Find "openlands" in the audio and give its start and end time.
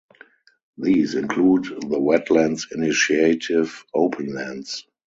3.95-4.81